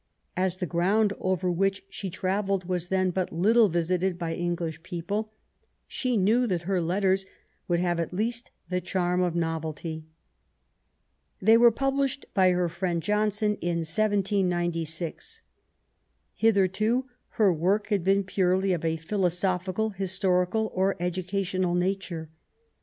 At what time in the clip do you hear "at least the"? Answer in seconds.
7.99-8.81